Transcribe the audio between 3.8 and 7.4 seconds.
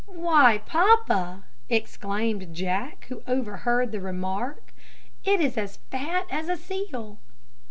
the remark, "it is as fat as a seal."